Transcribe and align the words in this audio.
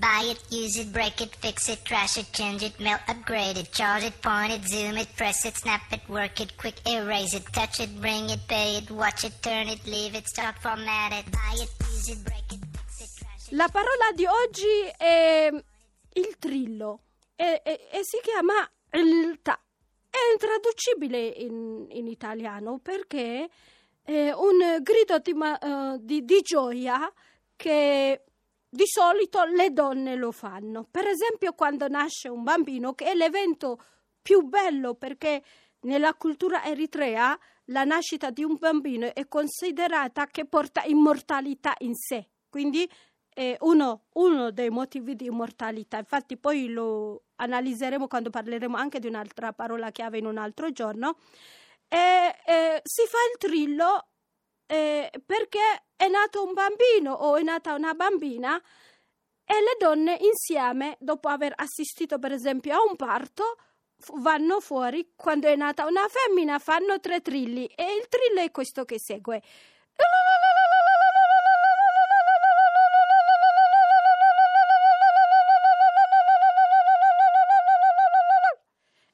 Buy 0.00 0.30
it, 0.32 0.40
use 0.50 0.78
it, 0.78 0.92
break 0.92 1.20
it, 1.20 1.36
fix 1.36 1.68
it, 1.68 1.84
trash 1.84 2.16
it, 2.16 2.32
change 2.32 2.62
it, 2.62 2.80
melt, 2.80 3.00
upgrade 3.06 3.58
it, 3.58 3.70
charge 3.70 4.04
it, 4.04 4.20
point 4.22 4.50
it, 4.50 4.66
zoom 4.66 4.96
it, 4.96 5.08
press 5.14 5.44
it, 5.44 5.56
snap 5.56 5.82
it, 5.92 6.00
work 6.08 6.40
it, 6.40 6.56
quick 6.56 6.76
erase 6.88 7.34
it, 7.34 7.44
touch 7.52 7.80
it, 7.80 7.90
bring 8.00 8.30
it, 8.30 8.40
pay 8.48 8.78
it, 8.78 8.90
watch 8.90 9.24
it, 9.24 9.34
turn 9.42 9.68
it, 9.68 9.84
leave 9.86 10.14
it, 10.14 10.26
start 10.26 10.56
format 10.60 11.12
it. 11.12 11.30
Buy 11.30 11.54
it, 11.62 11.70
use 11.92 12.08
it, 12.08 12.24
break 12.24 12.50
it, 12.50 12.60
fix 12.72 13.00
it, 13.02 13.10
trash 13.18 13.48
it. 13.48 13.52
La 13.52 13.68
parola 13.68 14.10
di 14.14 14.24
oggi 14.24 14.90
è 14.96 15.50
il 16.14 16.36
trillo 16.38 17.02
e, 17.36 17.60
e- 17.62 17.88
e 17.92 18.00
si 18.02 18.18
chiama 18.22 18.66
il 18.92 19.38
ta. 19.42 19.60
È 20.08 20.16
intraducibile 20.32 21.26
in, 21.26 21.86
in 21.90 22.06
italiano 22.06 22.78
perché 22.78 23.50
è 24.02 24.30
un 24.32 24.78
grido 24.80 25.18
di, 25.18 25.32
eh, 25.32 25.96
di- 26.00 26.24
di 26.24 26.40
gioia 26.40 27.12
che 27.54 28.24
di 28.70 28.86
solito 28.86 29.44
le 29.44 29.72
donne 29.72 30.14
lo 30.14 30.30
fanno. 30.30 30.86
Per 30.88 31.06
esempio 31.06 31.52
quando 31.54 31.88
nasce 31.88 32.28
un 32.28 32.44
bambino, 32.44 32.94
che 32.94 33.06
è 33.06 33.14
l'evento 33.14 33.82
più 34.22 34.42
bello 34.42 34.94
perché 34.94 35.42
nella 35.80 36.14
cultura 36.14 36.64
eritrea 36.64 37.38
la 37.66 37.84
nascita 37.84 38.30
di 38.30 38.44
un 38.44 38.56
bambino 38.58 39.12
è 39.12 39.26
considerata 39.26 40.26
che 40.26 40.44
porta 40.44 40.84
immortalità 40.84 41.74
in 41.78 41.94
sé. 41.94 42.28
Quindi 42.48 42.88
è 43.28 43.56
uno, 43.60 44.06
uno 44.14 44.50
dei 44.50 44.70
motivi 44.70 45.16
di 45.16 45.26
immortalità. 45.26 45.98
Infatti 45.98 46.36
poi 46.36 46.68
lo 46.68 47.24
analizzeremo 47.36 48.06
quando 48.06 48.30
parleremo 48.30 48.76
anche 48.76 48.98
di 48.98 49.06
un'altra 49.06 49.52
parola 49.52 49.90
chiave 49.90 50.18
in 50.18 50.26
un 50.26 50.36
altro 50.36 50.70
giorno. 50.70 51.16
E, 51.88 52.36
e 52.46 52.80
si 52.84 53.02
fa 53.06 53.18
il 53.32 53.38
trillo 53.38 54.08
eh, 54.66 55.10
perché 55.26 55.89
nato 56.10 56.44
un 56.44 56.52
bambino 56.52 57.12
o 57.12 57.36
è 57.36 57.42
nata 57.42 57.74
una 57.74 57.94
bambina 57.94 58.60
e 59.44 59.54
le 59.54 59.76
donne 59.78 60.18
insieme, 60.20 60.96
dopo 61.00 61.28
aver 61.28 61.52
assistito 61.56 62.18
per 62.18 62.32
esempio 62.32 62.74
a 62.74 62.82
un 62.88 62.96
parto, 62.96 63.56
vanno 64.14 64.60
fuori 64.60 65.12
quando 65.16 65.48
è 65.48 65.56
nata 65.56 65.86
una 65.86 66.06
femmina, 66.08 66.58
fanno 66.58 67.00
tre 67.00 67.20
trilli 67.20 67.66
e 67.66 67.94
il 67.94 68.08
trillo 68.08 68.40
è 68.40 68.50
questo 68.50 68.84
che 68.84 68.98
segue. 68.98 69.42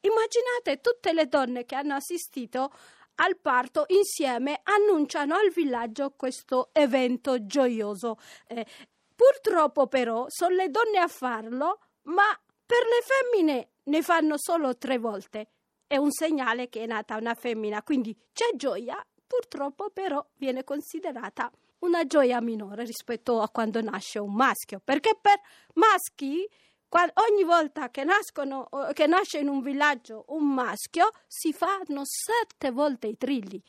Immaginate 0.00 0.80
tutte 0.80 1.12
le 1.12 1.26
donne 1.26 1.64
che 1.64 1.74
hanno 1.74 1.94
assistito 1.94 2.72
al 3.16 3.36
parto 3.38 3.84
insieme 3.88 4.60
annunciano 4.62 5.34
al 5.34 5.50
villaggio 5.50 6.14
questo 6.16 6.70
evento 6.72 7.46
gioioso. 7.46 8.18
Eh, 8.46 8.66
purtroppo 9.14 9.86
però 9.86 10.26
sono 10.28 10.54
le 10.54 10.70
donne 10.70 10.98
a 10.98 11.08
farlo, 11.08 11.80
ma 12.02 12.38
per 12.64 12.82
le 12.84 13.02
femmine 13.02 13.68
ne 13.84 14.02
fanno 14.02 14.34
solo 14.36 14.76
tre 14.76 14.98
volte. 14.98 15.48
È 15.86 15.96
un 15.96 16.10
segnale 16.10 16.68
che 16.68 16.82
è 16.82 16.86
nata 16.86 17.16
una 17.16 17.34
femmina, 17.34 17.82
quindi 17.82 18.16
c'è 18.32 18.56
gioia, 18.56 19.04
purtroppo 19.26 19.90
però 19.90 20.24
viene 20.36 20.64
considerata 20.64 21.50
una 21.80 22.04
gioia 22.06 22.40
minore 22.40 22.84
rispetto 22.84 23.40
a 23.40 23.48
quando 23.48 23.80
nasce 23.80 24.18
un 24.18 24.34
maschio, 24.34 24.80
perché 24.82 25.16
per 25.20 25.40
maschi 25.74 26.48
ogni 27.30 27.44
volta 27.44 27.90
che, 27.90 28.04
nascono, 28.04 28.68
che 28.92 29.06
nasce 29.06 29.38
in 29.38 29.48
un 29.48 29.60
villaggio 29.60 30.24
un 30.28 30.52
maschio 30.52 31.10
si 31.26 31.52
fanno 31.52 32.02
sette 32.04 32.70
volte 32.70 33.08
i 33.08 33.16
trilli. 33.16 33.62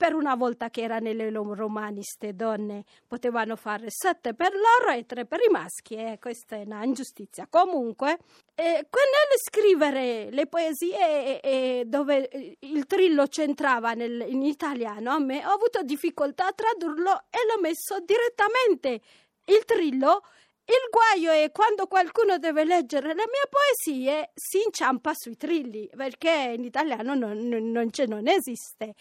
Per 0.00 0.14
una 0.14 0.34
volta 0.34 0.70
che 0.70 0.80
era 0.80 0.98
nelle 0.98 1.28
lo- 1.28 1.52
romani, 1.52 2.02
ste 2.02 2.34
donne 2.34 2.84
potevano 3.06 3.54
fare 3.54 3.88
sette 3.90 4.32
per 4.32 4.52
loro 4.54 4.96
e 4.96 5.04
tre 5.04 5.26
per 5.26 5.40
i 5.46 5.50
maschi, 5.50 5.94
e 5.94 6.16
questa 6.18 6.56
è 6.56 6.62
una 6.64 6.82
ingiustizia. 6.84 7.46
Comunque, 7.50 8.16
eh, 8.54 8.86
nel 8.88 9.38
scrivere 9.44 10.30
le 10.30 10.46
poesie 10.46 11.40
eh, 11.42 11.80
eh, 11.80 11.84
dove 11.84 12.30
eh, 12.30 12.56
il 12.60 12.86
trillo 12.86 13.26
c'entrava 13.26 13.92
nel- 13.92 14.24
in 14.26 14.42
italiano, 14.42 15.10
a 15.10 15.18
me 15.18 15.44
ho 15.44 15.50
avuto 15.50 15.82
difficoltà 15.82 16.46
a 16.46 16.52
tradurlo 16.52 17.24
e 17.28 17.38
l'ho 17.46 17.60
messo 17.60 18.00
direttamente. 18.00 19.02
Il 19.44 19.64
trillo 19.66 20.22
il 20.70 20.88
guaio 20.88 21.32
è 21.32 21.50
quando 21.50 21.86
qualcuno 21.86 22.38
deve 22.38 22.64
leggere 22.64 23.08
le 23.08 23.24
mie 23.26 23.48
poesie 23.50 24.30
si 24.34 24.62
inciampa 24.64 25.12
sui 25.14 25.36
trilli, 25.36 25.90
perché 25.96 26.54
in 26.56 26.64
italiano 26.64 27.14
non, 27.14 27.38
non- 27.48 27.70
non 27.70 27.88
non 28.06 28.28
esiste. 28.28 28.94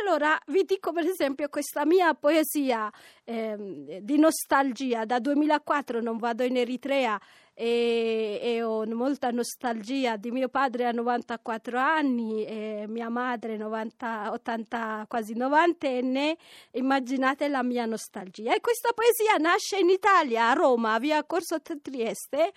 Allora 0.00 0.38
vi 0.48 0.64
dico 0.64 0.92
per 0.92 1.06
esempio 1.06 1.48
questa 1.48 1.86
mia 1.86 2.12
poesia 2.14 2.92
ehm, 3.24 3.98
di 4.00 4.18
nostalgia. 4.18 5.06
Da 5.06 5.18
2004 5.18 6.02
non 6.02 6.18
vado 6.18 6.42
in 6.44 6.56
Eritrea 6.56 7.18
e, 7.58 8.38
e 8.42 8.62
ho 8.62 8.84
molta 8.84 9.30
nostalgia 9.30 10.16
di 10.16 10.30
mio 10.30 10.48
padre 10.50 10.84
a 10.84 10.92
94 10.92 11.78
anni 11.78 12.44
e 12.44 12.84
mia 12.86 13.08
madre 13.08 13.56
90, 13.56 14.30
80, 14.32 15.06
quasi 15.08 15.34
90 15.34 15.86
enne. 15.86 16.36
Immaginate 16.72 17.48
la 17.48 17.62
mia 17.62 17.86
nostalgia. 17.86 18.54
E 18.54 18.60
questa 18.60 18.90
poesia 18.92 19.36
nasce 19.38 19.78
in 19.78 19.88
Italia, 19.88 20.50
a 20.50 20.52
Roma, 20.52 20.98
via 20.98 21.24
Corso 21.24 21.56
Trieste. 21.62 22.52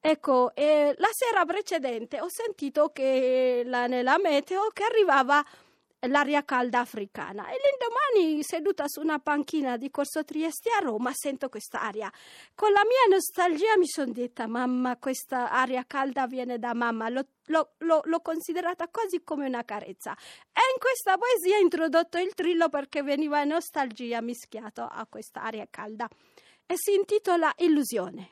Ecco, 0.00 0.54
e 0.54 0.94
la 0.98 1.08
sera 1.10 1.44
precedente 1.44 2.20
ho 2.20 2.28
sentito 2.28 2.90
che 2.92 3.62
la- 3.64 3.86
nella 3.86 4.18
meteo 4.18 4.68
che 4.72 4.84
arrivava 4.84 5.42
l'aria 6.08 6.44
calda 6.44 6.80
africana 6.80 7.48
e 7.48 7.56
l'indomani 7.56 8.42
seduta 8.42 8.84
su 8.86 9.00
una 9.00 9.18
panchina 9.18 9.76
di 9.76 9.90
Corso 9.90 10.24
Trieste 10.24 10.70
a 10.70 10.82
Roma 10.82 11.10
sento 11.14 11.48
questa 11.48 11.80
aria. 11.80 12.10
Con 12.54 12.72
la 12.72 12.82
mia 12.84 13.16
nostalgia 13.16 13.76
mi 13.78 13.86
sono 13.86 14.12
detta 14.12 14.46
mamma 14.46 14.96
questa 14.96 15.50
aria 15.50 15.84
calda 15.86 16.26
viene 16.26 16.58
da 16.58 16.74
mamma, 16.74 17.08
l'ho, 17.08 17.26
l'ho- 17.46 17.72
l'ho- 17.78 18.02
l'ho 18.04 18.20
considerata 18.20 18.88
quasi 18.88 19.22
come 19.22 19.46
una 19.46 19.64
carezza 19.64 20.12
e 20.12 20.60
in 20.74 20.80
questa 20.80 21.16
poesia 21.16 21.56
ho 21.58 21.60
introdotto 21.60 22.18
il 22.18 22.34
trillo 22.34 22.68
perché 22.68 23.02
veniva 23.02 23.42
nostalgia 23.44 24.20
mischiato 24.20 24.82
a 24.82 25.06
questa 25.08 25.42
aria 25.42 25.66
calda 25.70 26.08
e 26.66 26.74
si 26.76 26.94
intitola 26.94 27.52
Illusione. 27.58 28.30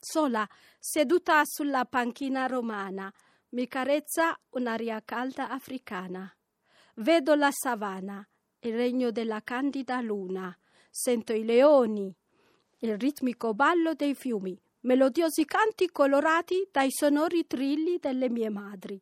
Sola, 0.00 0.48
seduta 0.78 1.42
sulla 1.44 1.84
panchina 1.84 2.46
romana, 2.46 3.12
mi 3.50 3.66
carezza 3.66 4.38
un'aria 4.50 5.02
calda 5.04 5.48
africana. 5.48 6.32
Vedo 7.00 7.36
la 7.36 7.50
savana, 7.52 8.26
il 8.60 8.74
regno 8.74 9.12
della 9.12 9.40
candida 9.44 10.00
luna. 10.00 10.56
Sento 10.90 11.32
i 11.32 11.44
leoni, 11.44 12.12
il 12.78 12.98
ritmico 12.98 13.54
ballo 13.54 13.94
dei 13.94 14.16
fiumi, 14.16 14.60
melodiosi 14.80 15.44
canti 15.44 15.90
colorati 15.92 16.68
dai 16.72 16.90
sonori 16.90 17.46
trilli 17.46 17.98
delle 18.00 18.28
mie 18.28 18.50
madri. 18.50 19.00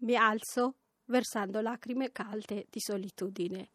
Mi 0.00 0.16
alzo 0.16 0.76
versando 1.12 1.60
lacrime 1.60 2.10
calde 2.10 2.66
di 2.68 2.80
solitudine. 2.80 3.68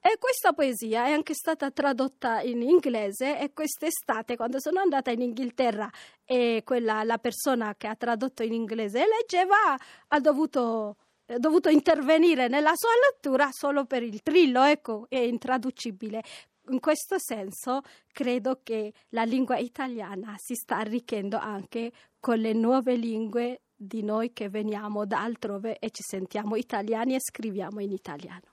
E 0.00 0.18
questa 0.18 0.52
poesia 0.52 1.06
è 1.06 1.12
anche 1.12 1.32
stata 1.32 1.70
tradotta 1.70 2.40
in 2.42 2.60
inglese 2.60 3.38
e 3.38 3.52
quest'estate 3.52 4.36
quando 4.36 4.60
sono 4.60 4.80
andata 4.80 5.10
in 5.10 5.22
Inghilterra 5.22 5.88
e 6.24 6.62
quella, 6.64 7.02
la 7.04 7.18
persona 7.18 7.74
che 7.76 7.86
ha 7.86 7.94
tradotto 7.94 8.42
in 8.42 8.52
inglese 8.52 9.04
leggeva 9.06 9.78
ha 10.08 10.20
dovuto, 10.20 10.96
dovuto 11.38 11.68
intervenire 11.68 12.48
nella 12.48 12.72
sua 12.74 12.90
lettura 13.10 13.48
solo 13.52 13.84
per 13.84 14.02
il 14.02 14.22
trillo, 14.22 14.62
ecco, 14.64 15.06
è 15.08 15.18
intraducibile. 15.18 16.22
In 16.70 16.80
questo 16.80 17.18
senso 17.18 17.80
credo 18.12 18.60
che 18.62 18.92
la 19.10 19.22
lingua 19.22 19.56
italiana 19.58 20.34
si 20.36 20.54
sta 20.54 20.76
arricchendo 20.76 21.36
anche 21.36 21.92
con 22.20 22.38
le 22.38 22.52
nuove 22.52 22.94
lingue 22.96 23.62
di 23.82 24.02
noi 24.02 24.32
che 24.32 24.48
veniamo 24.48 25.04
da 25.04 25.22
altrove 25.22 25.78
e 25.78 25.90
ci 25.90 26.02
sentiamo 26.02 26.56
italiani 26.56 27.14
e 27.14 27.20
scriviamo 27.20 27.80
in 27.80 27.92
italiano. 27.92 28.51